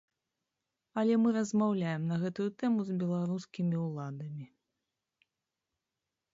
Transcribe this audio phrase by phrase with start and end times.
[1.01, 4.51] Але мы размаўляем на гэтую тэму з беларускімі ўладамі.